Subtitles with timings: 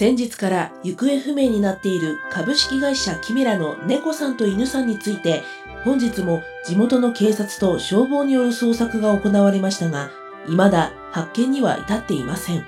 [0.00, 5.42] 先日から行方不明になっている株式会社キメラの猫さんと犬さんについて
[5.84, 10.10] 本日も地元の警察と消防による捜索が行われましたが
[10.46, 12.64] 未だ発見には至っていません。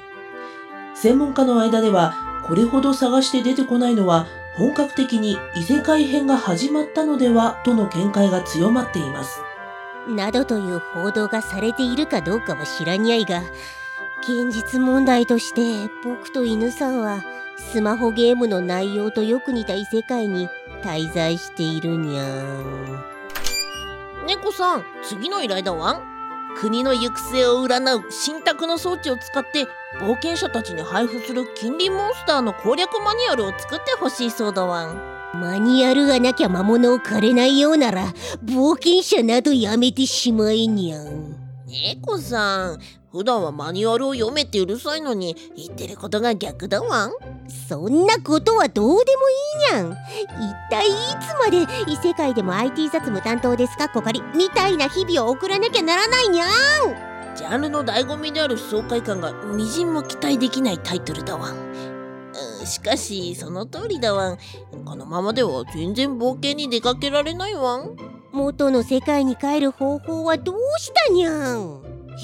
[0.94, 4.26] 専門家の間ではこれほど探して出てこないのは
[4.58, 9.40] 本格的に異世界編が始まったのではとの見解が強まっています。
[10.06, 13.42] などという報道がされているかどうかは知らにゃいが
[14.22, 17.24] 現実問題として僕と犬さんは
[17.56, 20.48] スマホゲームの内容とよく似た異世界に
[20.84, 23.04] 滞在しているにゃん
[24.24, 25.94] 猫さん次の依頼だわ。
[25.94, 26.02] ん
[26.56, 29.66] 国の行く末を占う信託の装置を使って
[29.98, 34.92] 冒険者たちに配布する近隣モンスターの攻略マニュアルを作ってほしいそうだわ。
[34.92, 34.96] ん
[35.34, 38.12] マニュアルがなきゃ魔物を枯れないようなら
[38.44, 41.41] 冒険者などやめてしまえにゃん
[41.72, 42.78] 猫さん。
[43.10, 47.12] 普段はマニュアルを読めてうるさいのに言ってることが逆だわん。
[47.68, 49.22] そんなことはどうでも
[49.74, 49.92] いいにゃん。
[49.92, 49.96] 一
[50.70, 54.22] 体いつまで異世界でも IT 雑務担当ですかこかり。
[54.36, 56.48] みたいな日々を送らなきゃならないにゃん。
[57.34, 61.56] ジャンルの醍醐味である爽快感がみじんも期待できないタイトルだわん
[62.66, 64.38] しかしその通りだわん。
[64.84, 68.11] このままでは全然冒険に出かけられないわん。
[68.32, 71.82] 元の世界に帰る方法はどうしたにゃん？
[72.12, 72.16] え？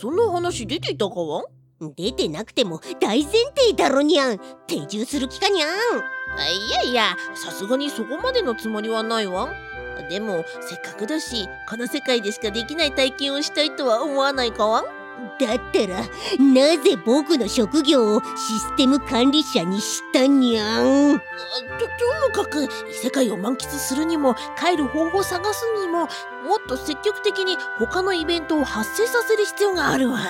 [0.00, 1.94] そんな話出ていたかわん？
[1.94, 4.38] 出てなくても大前提だろにゃん。
[4.66, 5.68] 定住する気かにゃん？
[5.68, 5.72] あ
[6.82, 9.52] いやいやさすがにそこまでのつもりはないわ
[10.10, 14.84] でもせっかくだしこの世界でしかできない体験をしたいとは思わないかわん？
[15.38, 16.00] だったら
[16.38, 21.24] なぜ僕の職業をシステム管理者にしたにゃんと
[22.34, 26.08] ともかく異世界を満喫するにも帰る方法を探すにももっ
[26.68, 30.20] と積極的に他のイベントを発生させる必要があるわ、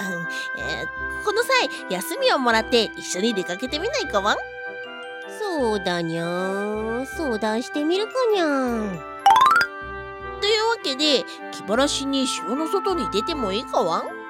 [0.58, 4.36] えー、この際休みをもらって一緒に出かけてみないかわん
[5.38, 9.14] そうだにゃん相談してみるかにゃん
[10.40, 14.23] というわけで気晴らしに城の外に出てもいいかわん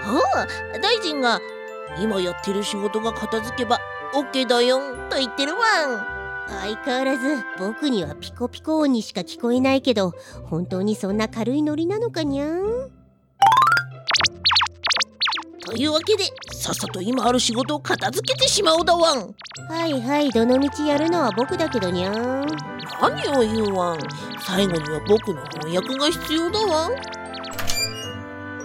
[0.00, 1.40] はあ大臣が
[1.98, 3.78] 今やってる仕事が片付けば
[4.14, 4.78] OK だよ
[5.08, 6.20] と言ってるわん。
[6.48, 10.14] 相変わらず僕にはピコピコ音にしか聞こえないけど
[10.46, 12.90] 本当にそんな軽いノリなのかにゃん？
[15.64, 19.34] というわけでさっさと今ある仕事を片付けてしまおうだわん。
[19.68, 22.14] はいはいどのみちやるのは僕だけどにゃん。
[23.00, 23.98] 何を言うわん。
[24.40, 26.92] 最後には僕の翻訳が必要だわん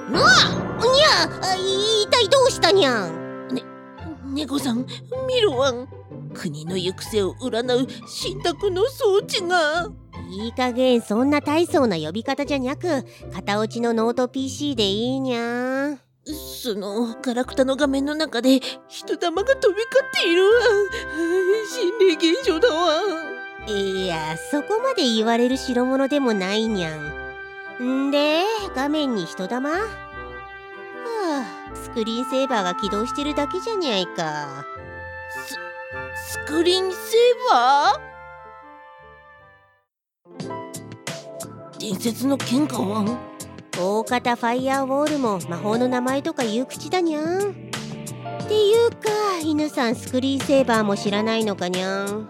[0.09, 3.63] うわにゃあ一体どうしたにゃんね
[4.25, 4.85] 猫さん
[5.27, 5.87] 見るわん。
[6.33, 9.89] 国の行く末を占う信託の装置が。
[10.29, 20.51] いい加減そんな大層な呼び方じゃにゃく片落ちのノート PC でいいにゃそのガラクタの画面の中で人玉が飛び交っているわ。
[21.69, 23.01] 心霊現象だわ。
[23.67, 27.24] いやそこまで言われる代物でもないにゃん
[27.83, 28.43] んで
[28.75, 29.69] 画面に人玉？
[29.69, 29.77] は
[31.41, 34.65] あスクリーンセーバーが起動してるだけじゃにゃいか。
[36.25, 36.99] ススクリーンセー
[37.51, 41.79] バー？
[41.79, 43.17] 伝説の剣かわん？
[43.77, 47.51] 大型ファイヤーウォールも魔法の名前とか言う口だにゃん。
[47.51, 48.97] っていうか
[49.43, 52.29] 犬さんスクリーンセーバーも知らないのかにゃん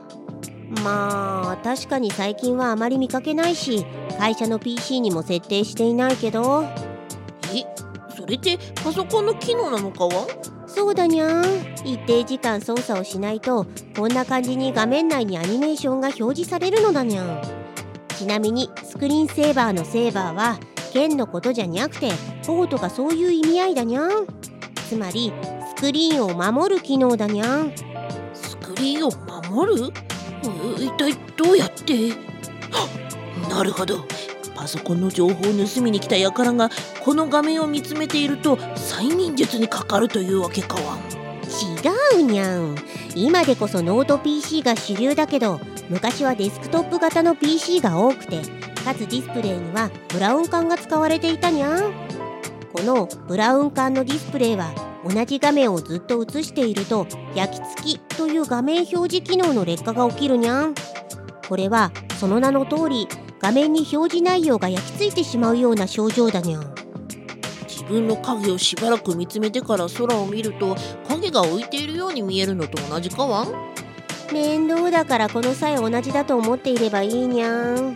[0.83, 3.85] まあ確かに最近はあまり見かけないし
[4.17, 6.63] 会社の PC にも設定していないけど。
[7.53, 7.65] え？
[8.15, 10.25] それってパソコンの機能なのかわ
[10.65, 11.45] そうだにゃん
[11.85, 17.41] 一定時間操作をしないとこんな感じに画面内にアニメーションが表示されるのだにゃん
[18.17, 20.59] ちなみにスクリーンセーバーのセーバーは
[20.91, 22.09] 剣のことじゃにゃくて
[22.47, 24.25] 保護とかそういう意味合いだにゃん
[24.89, 25.31] つまり
[25.77, 27.71] スクリーンを守る機能だにゃん
[28.33, 29.11] スクリーンを
[29.51, 29.93] 守る？
[30.77, 32.09] 一体どうやって？
[33.49, 34.05] なるほど。
[34.55, 36.69] パソコンの情報を盗みに来た輩が
[37.03, 40.97] この画面を見つめていると催眠術にかかるというわけかわん。
[42.15, 42.75] 違うにゃん。
[43.15, 45.59] 今でこそノート PC が主流だけど
[45.89, 48.41] 昔はデスクトップ型の PC が多くて
[48.83, 51.93] かつディスプレイにはブラウン管が使われていたにゃん。
[52.73, 54.73] このブラウン管のディスプレイは
[55.07, 60.75] 同じ画面をずっと映していると焼き付きという画面表示機能の劣化が起きるにゃん。
[61.47, 63.07] これはその名の通り
[63.39, 66.75] 画面に表示内容が焼き付いてしまうような症状だにゃん。
[67.67, 70.75] 自分の影をしばらく見つめてから空を見ると
[71.07, 73.53] 影が浮いているように見えるのと同じかわん？
[74.33, 77.93] 面倒だからこの際同じだと思っていればいいにゃん。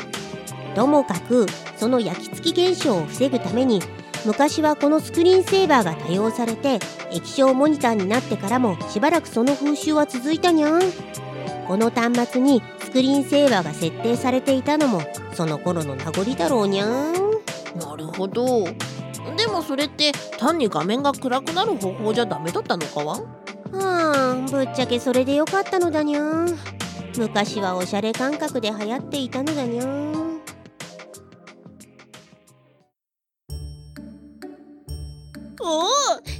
[0.75, 3.81] ともかくその焼き付き現象を防ぐために
[4.25, 6.79] 昔はこのスクリーンセーバーが多用されて
[7.11, 10.81] 液晶モニターになってからもしばらくその風習は続いたにゃん。
[11.67, 15.01] この端末にスクリーンセーバーが設定されていたのも
[15.33, 17.13] その頃の名残だろうにゃん。
[17.75, 18.65] なるほど。
[19.37, 23.23] でもそれって単に画面が暗くなる方法じゃダメだったのかはは
[23.71, 26.57] あぶっちゃけそれでよかったのだにゃん。
[27.17, 30.28] 昔はおしゃれ感覚で流行っていたのだにゃん
[35.61, 35.87] おお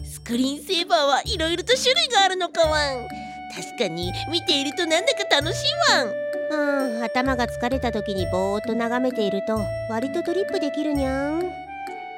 [0.05, 3.07] スクリーンセーバーはいろいろと種類があるのかわん。
[3.55, 6.29] 確かに見ているとなんだか楽しいわん。
[6.51, 11.43] うん頭が疲れた時にぼーっと眺めていると割とトリップできるにゃん。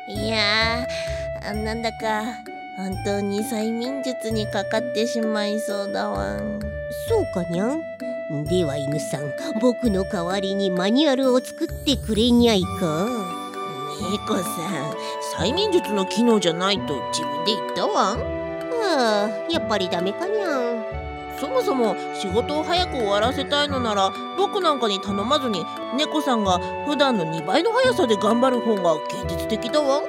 [0.07, 2.23] いやーなんだか
[2.77, 6.59] 本当に催眠術にかかってしまいそうだわん。
[7.07, 7.81] そうかにゃん。
[8.45, 13.07] では犬さん僕の代わりにマニュアルを作ってくれにゃいか。
[14.11, 14.90] 猫さん
[15.41, 18.13] 催眠術の機能じゃないと自分で言ったわ。
[18.13, 20.85] んはあやっぱりダメかにゃん。
[21.39, 25.65] そもそも仕事を早く終わらせたいのなら僕なんかに頼まずに
[25.97, 30.03] 猫さんが普段の2倍の速さで頑張る方が現実的だわ。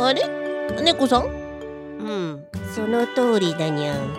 [0.00, 0.22] あれ？
[0.80, 1.24] 猫さん？
[1.24, 4.14] うんその通りだにゃん。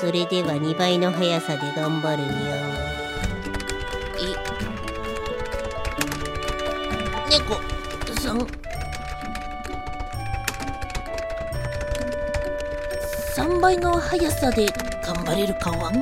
[0.00, 3.01] それでは2倍の速さで頑張るにゃん
[8.22, 8.38] さん。
[13.34, 14.66] 3倍の速さで
[15.04, 15.94] 頑張れるかわん？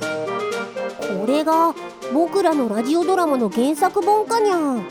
[0.00, 1.72] これが
[2.12, 4.56] 僕らのラジオドラマの原作本かにゃ。
[4.56, 4.84] ん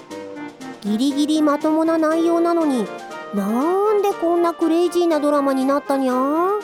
[0.81, 2.87] ギリギリまともな内容なのに
[3.35, 6.13] なんでこんなクレイジーなドラマになったにゃ？
[6.13, 6.56] ん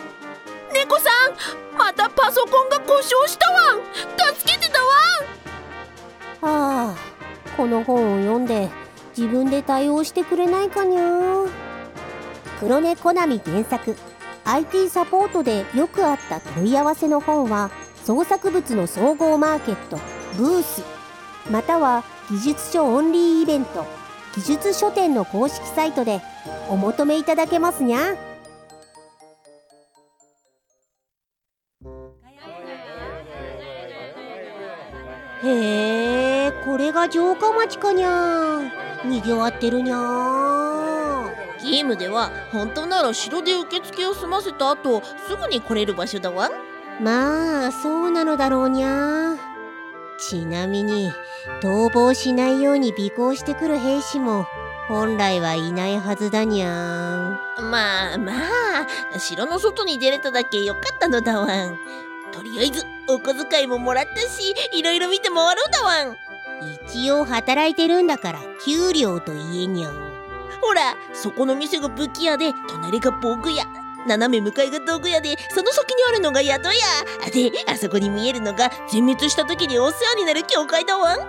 [2.23, 3.75] パソコンが故障したわ。
[3.75, 3.81] ん
[4.37, 4.87] 助けてだわ。
[6.41, 6.97] ああ
[7.57, 8.69] この本を読んで
[9.17, 11.01] 自分で対応してくれないかにゃ。
[12.61, 13.97] 黒猫コナミ原作。
[14.45, 17.71] IT サポートでよくあった問い合わせの本は
[18.05, 19.99] 創作物の総合マーケット
[20.37, 20.81] ブース。
[21.51, 23.85] または技術書オンリーイベント。
[24.35, 26.21] 技術書店の公式サイトで
[26.69, 28.32] お求めいただけますにゃ。
[35.43, 38.61] へえこれが城下町かにゃ
[39.03, 39.97] にぎわってるにゃ
[41.61, 46.49] ゲームでは本当なら城で受付を済ませた後すぐに来れる場所だわ。
[47.01, 49.35] まあそうなのだろうにゃ
[50.19, 51.11] ちなみに
[51.61, 54.45] 逃亡しないように尾行してくる兵士も
[54.87, 56.67] 本来はいないはずだにゃ
[57.59, 58.33] まあま
[59.13, 61.47] あ城の外に出れただけよかったのだわ。
[61.47, 61.77] ん
[62.33, 66.17] とりあえずお小遣いももらったしいろいろ見て回ろうだわん
[66.87, 69.93] 一応働いてるんだから給料と言えにゃん。
[70.61, 73.65] ほらそこの店が武器屋で隣が防具屋。
[74.07, 76.71] 斜め向かいが道具屋でその先にあるのが宿屋。
[77.31, 81.19] であそこに見えるのが全滅した時にお世話になる教会だわん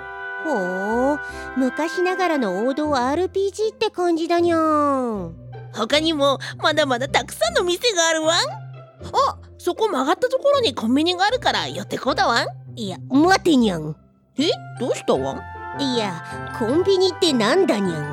[0.44, 1.20] ほう
[1.56, 5.34] 昔ながらの王道 RPG って感じだにゃん。
[5.72, 8.63] 他にもまだまだたくさんの店があるわん
[9.12, 12.46] あそこ曲がったところにコンビニがあるから寄ってこうだわん。
[12.76, 13.96] いや待てにゃん。
[14.38, 14.48] え
[14.80, 15.34] どうしたわ
[15.78, 15.82] ん？
[15.82, 16.24] いや
[16.58, 18.04] コンビニってなんだにゃん。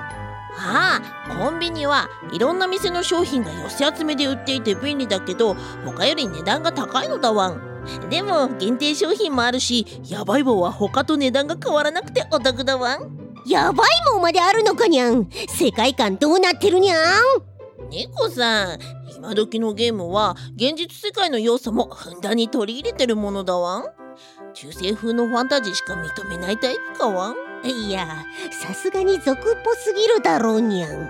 [0.57, 5.55] ああコンビニはいろんな店の商品が寄せ集めで売っていて便利だけど
[5.85, 7.71] 他より値段が高いのだわん。
[8.09, 13.17] でも限定商品もあるしヤバい棒は他と値段が変わらなくてお得だわん。
[13.47, 15.27] ヤバい棒まであるのかにゃん。
[15.49, 16.97] 世界観どうなってるにゃん？
[17.91, 18.79] 猫さん。
[19.17, 23.83] 今時のゲームは現実世界の要素もふんだんに取り入れてるものだわん。
[24.53, 27.35] 中世風のファンタジーしか認めないタイプかわん。
[27.67, 28.07] いや
[28.51, 30.91] さすがに俗っぽすぎるだろうにゃん。
[30.91, 31.07] うー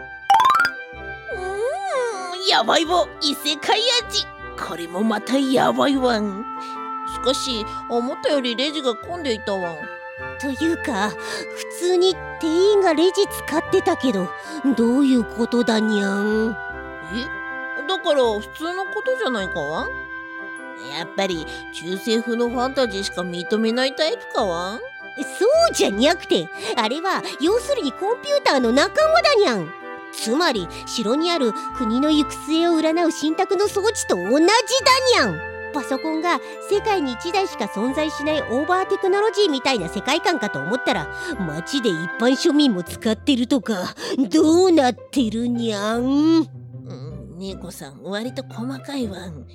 [2.45, 4.25] んやばい棒異世界味。
[4.67, 6.43] これもまたやばいわん。
[7.13, 9.75] しかし思ったよりレジが混んでいたわん。
[10.39, 11.17] というか普
[11.79, 13.11] 通に店員がレジ
[13.47, 14.27] 使ってたけど
[14.75, 16.57] どういうことだにゃん
[17.13, 19.59] えだから普通のことじゃないか？
[19.59, 19.87] わ
[20.97, 24.45] やっぱり中世風のファンタジーしか認めないタイプか？
[24.45, 24.79] わん
[25.17, 29.71] そうじゃにゃくてあれは要するにコンピューターの仲間だにゃん。
[30.13, 35.51] つまり城にある国の行く末を占う信託の装置と同じだにゃん。
[35.73, 36.39] パソコンが
[36.69, 41.07] 世界に1台しか存在しないオーバーテクノロジーみたいな世界観かと思ったら
[41.39, 43.95] 街で一般庶民も使ってるとか
[44.29, 46.60] どうなってるにゃん？
[47.41, 49.47] うん猫さん割と細かいわん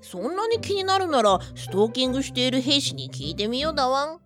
[0.00, 4.20] そんなに気になるならストーキングしている兵士に聞いてみようだわん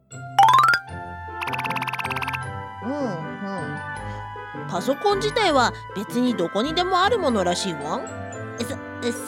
[2.85, 4.69] うんうん。
[4.69, 8.23] パソコン自体は別にどこにでもあるものらしいわん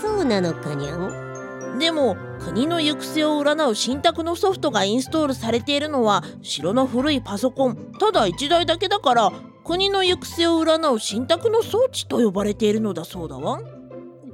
[0.01, 1.79] そうなのかにゃん？
[1.79, 7.93] でも国の行く末を占う信託のソフトがインストールされているのは城の古いパソコン。
[7.99, 9.33] ただ1台だけだから
[9.65, 13.61] 国の行く末を占う信託の装置と呼ばれているのだそうだわ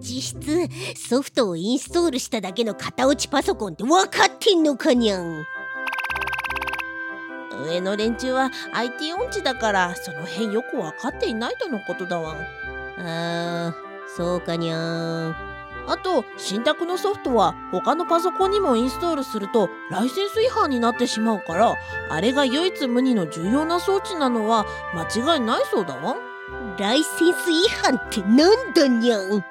[0.00, 0.69] 実質
[1.09, 5.45] ソフトをインストールしただけの型落ちパソコンって分かってんのかにゃん。
[7.66, 12.35] 上の連中は IT 音痴だからその辺よく分かっていないとのことだわ。
[12.99, 15.50] あーそうかにゃん。
[15.87, 21.76] あと信託のソフトは他のパソコンにもインストールするとライセンス違反になってしまうから
[22.09, 26.16] あれが唯一無二の重要な装置なのは間違いないそうだわ。
[26.78, 29.45] ライセンス違反ってなんだにゃんうん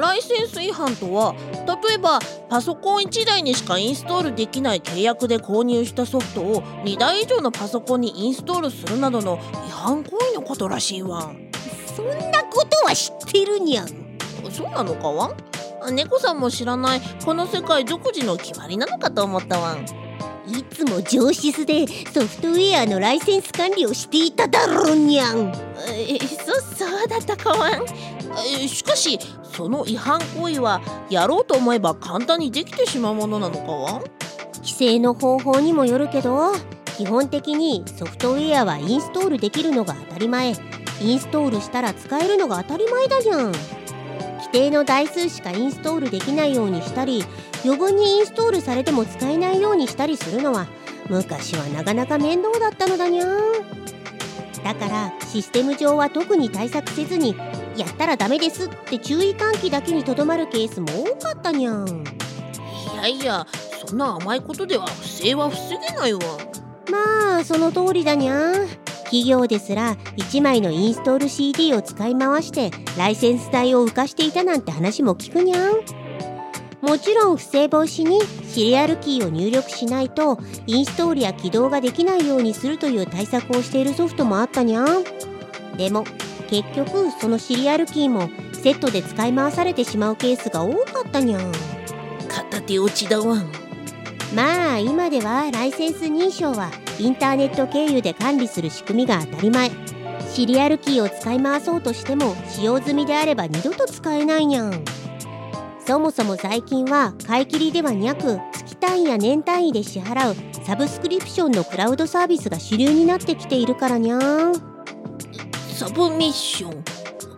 [0.00, 1.34] ライセンス違反とは
[1.86, 9.38] 例えばパソコン1台にしかインストールできない契約で購入したソフトを2台以上のパソコンにインストールするなどの
[9.68, 11.32] 違反行為のことらしいわ。
[11.94, 13.88] そんなことは知ってるにゃん。
[14.50, 15.28] そうなのかわ？
[15.90, 19.74] ん猫さんも知らないこの世界独自の決まりなのかと思ったわ。
[19.74, 19.84] ん
[20.48, 25.52] いつも上質でソフトウェアのライセンス管理をしていただろうにゃん。
[25.88, 27.84] えそそうだったかわん？
[28.62, 34.04] えしかしその違反行為はやろうと思えば簡単にできてしまうものなのかわん
[34.56, 36.52] 規制の方法にもよるけど
[36.96, 40.54] 基本的にソフトウェアはインストールできるのが当たり前。
[41.02, 43.52] インストールしたら使えるのが当たり前だじゃん。
[43.52, 47.24] 規定の台数しかインストールできないようにしたり
[47.64, 50.66] 余分にインストールされても使えないようにしたりするのは
[51.08, 53.38] 昔はなかなか面倒だったのだにゃん
[54.64, 57.36] だからシステム上は特に対策せずに
[57.80, 63.46] やったらダメですって注意喚起だけにとどまるケースも多かったにゃんいやいや
[63.86, 66.20] そんな甘いことでは不正は防げないわ。
[66.90, 68.68] まあその通りだにゃん
[69.04, 75.74] 企業ですら1枚のインストール CD を使い回してライセンス代を浮かしていたなんて話も聞くにゃん
[76.80, 85.04] もちろん不正防止にシリアルキーを入力しないとインストールや起動ができないようにするという対策をしているソフトもあったにゃん
[85.76, 86.04] でも
[86.50, 91.52] 結局そのシリアルキーもセットで使い回されてしまうケースが多かったにゃん
[92.28, 93.38] 片手落ちだわ。
[93.38, 93.50] ん
[94.34, 99.70] まあ今ではライセンス認証はインターネット経由で管理する仕組みが当たり前。
[100.30, 104.84] シリアルキーを使い回そうとしても使用済みであれば二度と使えないにゃん
[105.84, 114.69] そもそも最近は買い切りではなく月単位や年単位で支払うサブスクリプションのクラウドサービスが主流になってきているからにゃん
[115.80, 116.84] サブミッション。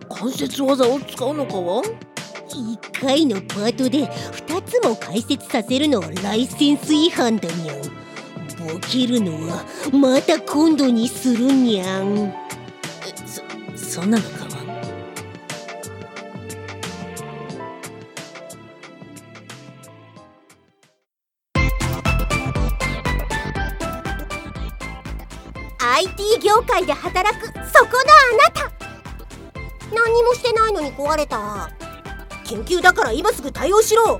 [0.09, 7.77] 関節技を使うのかわん1回のパートで2つも解説させるのはライセンス違反だにゃん。
[8.67, 12.33] ボケるのはまた今度にするにゃん。
[13.77, 14.43] そそんなのか？
[26.41, 28.02] 業界で働くそこ
[28.43, 28.71] なた。
[29.93, 31.69] 何にもしてないのに壊れた。
[32.45, 34.19] 緊急だから今すぐ対応しろ。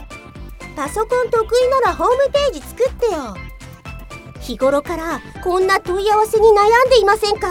[0.75, 3.35] パソコン得意ならホームページ作ってよ。
[4.39, 7.47] 日頃からこんな問い合わせに悩んでいませんか？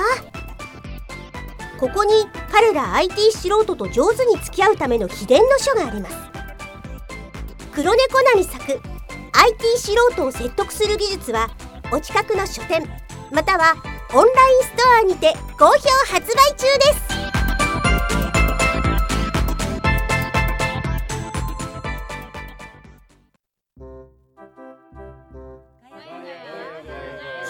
[1.78, 2.12] ここに
[2.50, 6.16] 彼ら IT 素人と上手に付き合うための秘伝の書があります。
[7.72, 8.80] 黒猫なみ作
[9.32, 11.50] IT 素人を説得する技術は
[11.92, 12.86] お近くの書店
[13.30, 13.74] または
[14.14, 17.12] オンラインストアにて好評発売中です。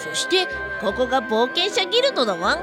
[0.05, 0.47] そして
[0.79, 2.55] ここが冒険者ギルドだわ。
[2.55, 2.59] ん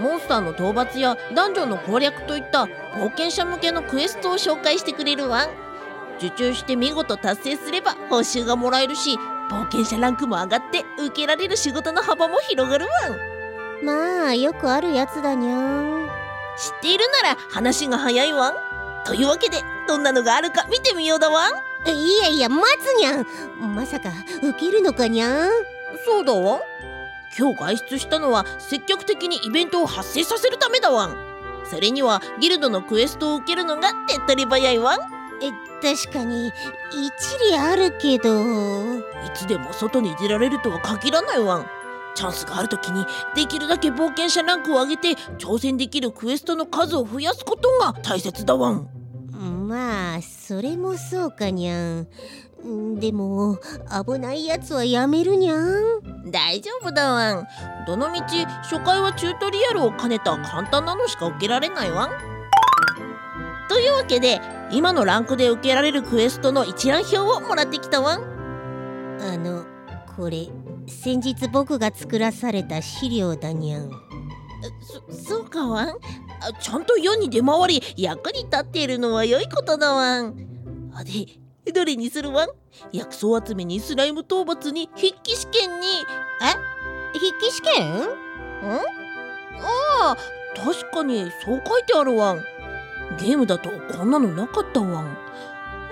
[0.00, 2.64] モンスターの討伐やダンジョンの攻略といった
[2.96, 5.46] 冒険者向けのクエストを紹介してくれるわ。
[5.46, 5.50] ん
[6.18, 9.16] 受注して見事達成すれば報酬がもらえるし
[9.50, 13.84] 冒険者ランクも上がって受けられる仕事の幅も広がるわん。
[13.84, 16.08] まあよくあるやつだにゃん。
[16.56, 18.54] 知っているなら話が早いわん。
[19.04, 21.54] というわけでどんなのがあるか見てみようだわん。
[21.88, 23.26] いやいや待つにゃん。
[23.74, 24.10] まさか
[24.42, 25.50] 受けるのかにゃん？
[26.06, 26.58] そうだわ。
[26.58, 26.60] ん
[27.36, 31.16] 今日外出したのは積極的にイベントを発生させるためだわん。
[31.64, 35.00] それにはギルドのクエストを受けるのが手っ取り早いわん。
[35.00, 35.19] え
[35.82, 36.52] 確かに一
[37.50, 38.98] 理あるけど。
[38.98, 39.02] い
[39.34, 41.66] つでも外に出られるとは限らないわん。
[42.14, 48.88] チャンスがある時にできるだけ冒険者ランクを上げて挑戦できるクエストの数を増やすことが大切だわん。
[49.68, 52.08] まあそれもそうかにゃん。
[52.98, 53.58] でも
[54.04, 56.30] 危ないやつはやめるにゃん。
[56.30, 57.46] 大丈夫だわん。
[57.86, 62.10] どのみち初回はチュートリアルを兼ねた簡単なのしか受けられないわん。
[62.10, 62.29] と
[63.80, 68.22] いうわけで今のランクで受けられるクエストの一覧表をもらってきたわん。
[69.20, 69.66] あの
[70.16, 70.48] これ
[70.86, 73.90] 先日僕が作らされた資料だにゃん。
[74.80, 75.94] そそうかわん？
[76.60, 80.90] ちゃんと世に出回り役に立っているのは良いことだわん。
[80.94, 81.26] あで
[81.72, 82.48] どれにするわん？
[82.92, 85.86] 薬草集めにスライム討伐に筆記試験に。
[86.42, 87.18] え？
[87.18, 87.86] 筆記試験？
[87.86, 88.02] ん？
[89.62, 90.16] ああ
[90.56, 92.38] 確かにそう書いてあるわん
[93.18, 95.02] ゲームだとこんなのなかったわ。
[95.02, 95.16] ん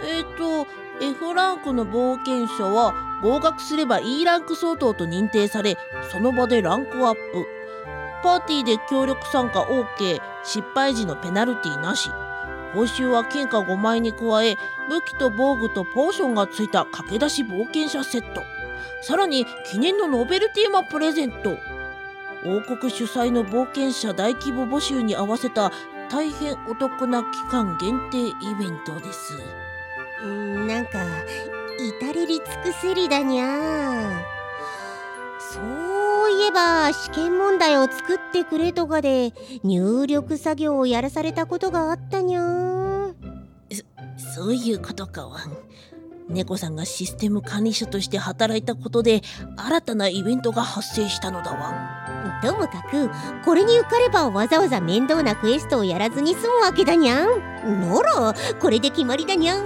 [0.05, 0.67] えっ、ー、と
[1.01, 5.77] F ランクの冒険者は合格すれば E ランク相当と認定され
[6.11, 7.47] その場でランクアップ。
[8.23, 12.11] パーティーで協力参加 OK 失敗時のペナルティなし。
[12.75, 14.57] 報酬は金貨5枚に加え
[14.91, 18.43] 武器と防具とポーションがついた駆け出し冒険者セット。
[19.03, 21.57] さらに記念のノベルティーもプレゼント。
[22.45, 25.73] 王国主催の冒険者大規模募集に合わせた
[26.11, 29.35] 大変お得な期間限定イベントです。
[30.23, 30.99] なんか
[31.79, 34.21] 至れり尽くせりだにゃ
[35.39, 35.61] そ
[36.29, 43.13] ういえば試験問題を作ってくれとかで入力作業をやらされたことがあったにゃ
[44.19, 45.57] そそういうことかわん
[46.29, 49.23] 猫さんがシステム管理者として働いたことで
[49.57, 51.73] 新たなイベントが発生したのだわ。
[52.39, 53.11] んともかく
[53.45, 57.81] これに受かればわざわざ面倒なクエストをやらずに済むわけだにゃん。
[57.81, 59.65] ならこれで決まりだにゃん。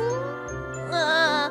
[0.93, 1.51] あ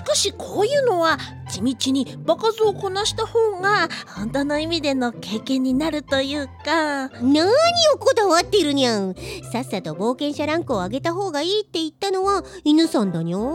[0.00, 1.18] しかしこういうのは
[1.50, 7.10] 地道に場数をこなした方が本当の意味での経験になるというか。
[7.10, 7.50] 何
[7.94, 9.14] をこだわっているにゃん。
[9.52, 13.40] さっさと冒険者ランクを上げた方がいいって言ったのは犬さんだにゃん。
[13.42, 13.46] う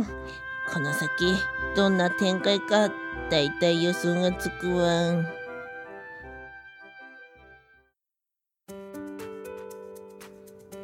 [0.00, 0.04] ん
[0.72, 1.08] この先
[1.76, 2.90] どんな展開か
[3.30, 5.24] だいたい予想がつくわ。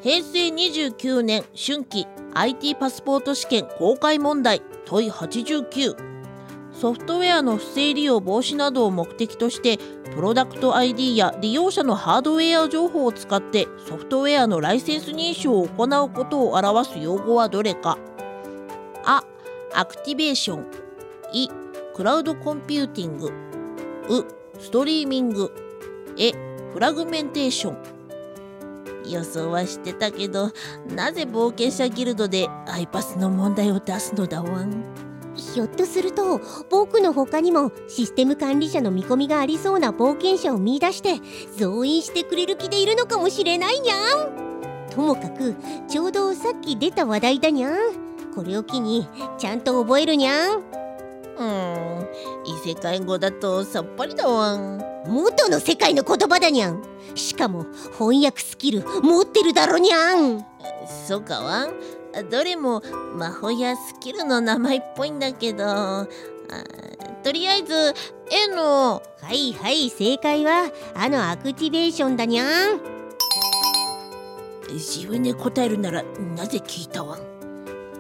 [0.03, 6.11] 平成29年春季 IT パスポート試験公開問題問い89
[6.73, 9.79] ソフトウェアの不正利用防止などを目的として
[10.14, 17.99] プロダクト ID や利用者のハードウェア情報を使ってソフトウェアのライセンス認証を行うことを表す用語はどれか。
[19.05, 19.25] あ
[19.75, 20.66] アクティベーション。
[21.33, 21.49] い
[21.95, 23.29] クラウドコンピューティング。
[24.09, 25.53] うストリーミング。
[26.19, 26.33] え
[26.73, 28.00] フラグメンテーション。
[29.07, 30.51] 予想はしてたけど
[30.95, 34.85] なぜ冒険者ギルドでアイパスの問題を出すのだわん
[35.35, 41.21] ひょっとすると僕の他にもシステム管理者の見込みがありそうな冒険者を見出して
[41.57, 44.51] 増員してくれる気でいるのかもしれないにゃん。
[44.91, 45.55] ともかく
[45.89, 47.77] ちょうどさっき出た話題だにゃん。
[48.35, 49.09] これを機に
[49.39, 50.63] ちゃんと覚えるにゃん。
[51.40, 52.09] うーん。
[52.44, 54.79] 異世界語だとさっぱりだわん。
[55.07, 56.83] 元の世界の言葉だにゃん。
[57.14, 57.64] しかも
[57.98, 60.44] 翻訳スキル持ってるだろにゃん。
[61.07, 61.72] そうかわん。
[62.31, 62.83] どれも
[63.16, 66.07] 魔法やスキルの名前っぽいんだけど。
[67.22, 67.94] とりあえず
[68.31, 69.03] A の。
[69.22, 72.81] はいはい正解はあのアクティベーションだにゃん。
[74.72, 76.03] 自分で答えるなら
[76.37, 77.19] なぜ聞いたわん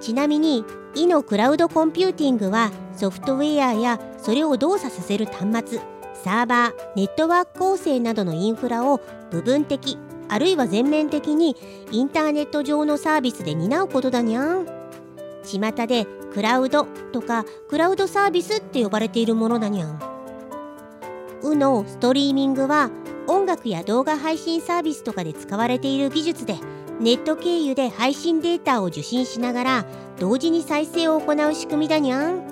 [0.00, 5.80] ちなみに「イのクラウドコンピューティング」はソフトウェアやそれを動作させる端末
[6.14, 11.56] サーバーネットワーク構成などのインフラを部分的あるいは全面的に
[11.90, 14.66] インターネット上のサービスで担うことだにゃん
[15.44, 19.98] 巷でクラウドとかクラウドサービスって呼ばれているものだにゃん
[21.42, 22.90] うのストリーミングは
[23.26, 26.56] 音楽や動画配信サービスとかで使われている技術で
[27.00, 29.84] ネット経由で配信データを受信しながら
[30.18, 32.42] 同時に再生を行う仕組みだにゃん。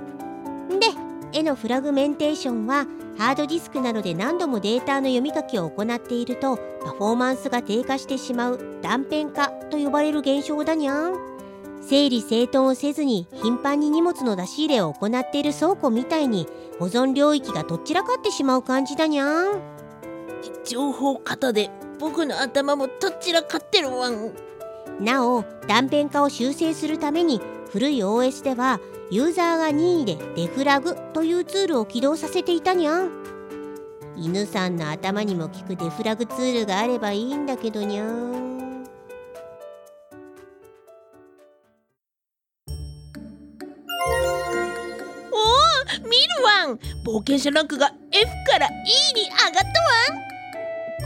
[0.80, 0.86] で
[1.34, 2.86] 絵のフラグメンテーションは
[3.18, 11.14] ハードディスクなどで何度もデータの読み書きを行っているとパフォーマンスが低下してしまう断片化と呼ばれる現象だにゃん。
[11.82, 16.46] 整理整頓をせずに頻繁に荷物の出し入れを行っている倉庫みたいに
[16.78, 19.60] 保存領域がどっちらかってしまう感じだにゃん。
[20.64, 24.32] 情報型で僕の頭もどちらかってるわん。
[25.00, 28.80] なお断片化を修正するために古い OS では
[29.10, 33.10] ユーザーが任意でデフラグというツールを起動させていたにゃん
[34.16, 38.48] 犬さんの頭にも効くデフラグツールがあればいいんだけどにゃんおお
[46.02, 46.78] 見わん。
[47.04, 48.70] 冒険者ランクが F から E
[49.14, 49.58] に上がった
[50.18, 50.27] わ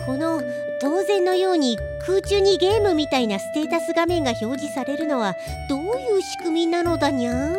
[0.06, 0.42] この
[0.80, 5.36] 当然のように空中にゲームみたいなステータス画面が表示されるのは
[5.68, 7.54] どういう仕組みなのだにゃん？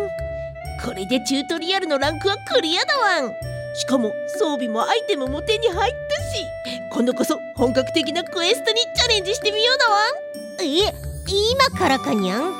[0.86, 3.34] これでチュートリアルのランクはクリアだわん。
[3.75, 6.45] しかも装備もアイテムも手に入ったし。
[6.91, 10.65] 今度こそ本格的なクエストにチャレンジしてみようだわん。
[10.65, 10.93] え
[11.27, 12.53] 今からかにゃん？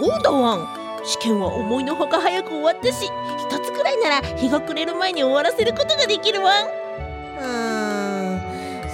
[0.00, 0.68] そうだわん。
[1.04, 6.66] 試験は思いのほか早く終わったし一つくらいなら日が暮れる前に終わらせることができるわん。
[6.66, 7.74] うー。
[7.76, 7.77] ん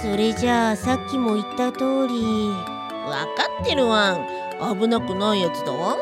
[0.05, 2.21] それじゃあさっきも言った通り。
[2.21, 4.79] 分かってるわん。
[4.79, 5.97] 危なくないやつだわん。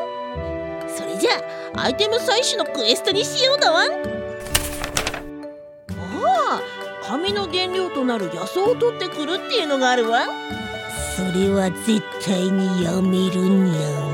[0.88, 1.30] それじゃ
[1.74, 3.90] あアイテム採取のクエストにしようだわん。
[3.90, 3.94] あ
[5.88, 6.60] あ
[7.02, 10.26] 紙の原料となる野草を取ってくるっていうのがあるわ
[11.16, 14.13] それは絶対にやめるにゃん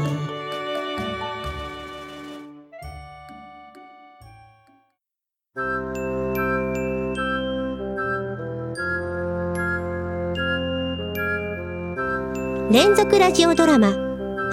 [12.71, 13.97] 連続ラジオドラマ。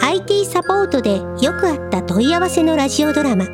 [0.02, 3.46] IT サポートでよくあった問い合わせのラジオドラマ。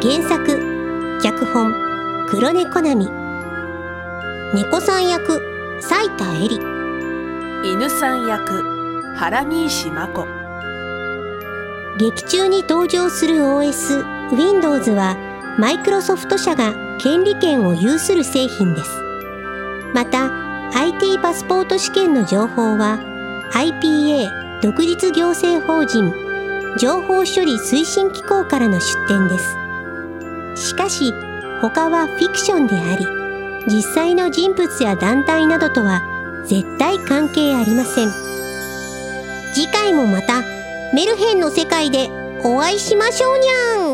[0.00, 1.74] 原作脚本
[2.26, 3.06] 黒猫なみ。
[4.54, 5.42] 猫さん役
[5.82, 6.62] 斉田恵里。
[7.64, 8.62] 犬さん役
[9.14, 10.24] 原西真子。
[11.98, 15.18] 劇中に登場する OS Windows は
[15.58, 18.90] マイクロソフト社が権利権を有する製品です。
[19.92, 20.30] また
[20.74, 23.15] IT パスポート試験の情報は
[23.52, 26.12] IPA 独立行政法人
[26.78, 30.68] 情報処理推進機構からの出展です。
[30.68, 31.12] しかし
[31.60, 33.06] 他はフィクションであり
[33.66, 36.02] 実際の人物や団体などとは
[36.44, 38.10] 絶対関係ありません。
[39.54, 40.42] 次回もまた
[40.94, 42.10] メルヘンの世界で
[42.44, 43.85] お会いしましょうにゃん。